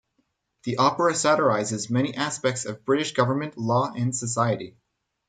[0.63, 4.75] The opera satirises many aspects of British government, law and society.